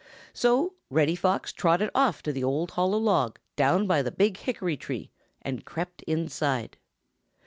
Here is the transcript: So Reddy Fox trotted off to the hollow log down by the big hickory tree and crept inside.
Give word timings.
So 0.33 0.73
Reddy 0.89 1.15
Fox 1.15 1.53
trotted 1.53 1.91
off 1.93 2.23
to 2.23 2.33
the 2.33 2.41
hollow 2.41 2.97
log 2.97 3.37
down 3.55 3.85
by 3.85 4.01
the 4.01 4.09
big 4.09 4.37
hickory 4.37 4.75
tree 4.75 5.11
and 5.43 5.63
crept 5.63 6.01
inside. 6.07 6.77